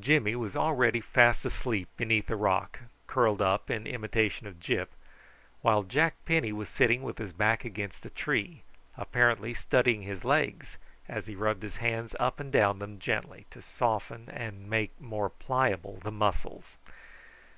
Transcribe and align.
Jimmy 0.00 0.34
was 0.34 0.56
already 0.56 1.02
fast 1.02 1.44
asleep 1.44 1.90
beneath 1.98 2.30
a 2.30 2.34
rock, 2.34 2.78
curled 3.06 3.42
up 3.42 3.68
in 3.70 3.86
imitation 3.86 4.46
of 4.46 4.58
Gyp, 4.58 4.88
while 5.60 5.82
Jack 5.82 6.14
Penny 6.24 6.50
was 6.50 6.70
sitting 6.70 7.02
with 7.02 7.18
his 7.18 7.34
back 7.34 7.62
against 7.62 8.06
a 8.06 8.08
tree, 8.08 8.62
apparently 8.96 9.52
studying 9.52 10.00
his 10.00 10.24
legs 10.24 10.78
as 11.10 11.26
he 11.26 11.34
rubbed 11.34 11.62
his 11.62 11.76
hands 11.76 12.14
up 12.18 12.40
and 12.40 12.50
down 12.50 12.78
them 12.78 12.98
gently, 12.98 13.44
to 13.50 13.60
soften 13.60 14.30
and 14.30 14.70
make 14.70 14.98
more 14.98 15.28
pliable 15.28 15.98
the 15.98 16.10
muscles. 16.10 16.78